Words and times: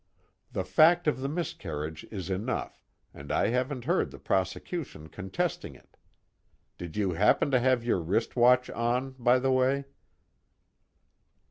The 0.51 0.63
fact 0.63 1.05
of 1.05 1.19
the 1.21 1.29
miscarriage 1.29 2.07
is 2.09 2.31
enough, 2.31 2.83
and 3.13 3.31
I 3.31 3.49
haven't 3.49 3.85
heard 3.85 4.09
the 4.09 4.17
prosecution 4.17 5.09
contesting 5.09 5.75
it. 5.75 5.95
Did 6.79 6.97
you 6.97 7.11
happen 7.11 7.51
to 7.51 7.59
have 7.59 7.83
your 7.85 7.99
wrist 7.99 8.35
watch 8.35 8.67
on, 8.71 9.11
by 9.19 9.37
the 9.37 9.51
way?" 9.51 9.85